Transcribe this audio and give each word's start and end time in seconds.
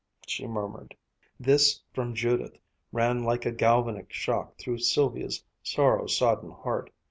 she 0.25 0.47
murmured. 0.47 0.97
This 1.39 1.79
from 1.93 2.15
Judith 2.15 2.57
ran 2.91 3.23
like 3.23 3.45
a 3.45 3.51
galvanic 3.51 4.11
shock 4.11 4.57
through 4.57 4.79
Sylvia's 4.79 5.43
sorrow 5.61 6.07
sodden 6.07 6.49
heart. 6.49 6.89